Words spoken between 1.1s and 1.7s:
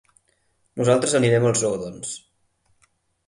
anirem al